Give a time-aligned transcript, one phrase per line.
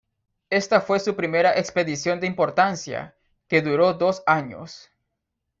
[0.49, 3.15] Esta fue su primera expedición de importancia,
[3.47, 4.89] que duró dos años.